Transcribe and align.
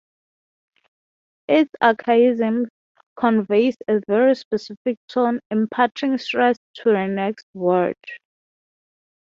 Its 1.47 1.69
archaism 1.79 2.65
conveys 3.15 3.77
a 3.87 4.01
very 4.07 4.33
specific 4.33 4.97
tone, 5.07 5.39
imparting 5.51 6.17
stress 6.17 6.57
on 6.87 6.93
the 6.95 7.05
next 7.05 7.45
word. 7.53 7.95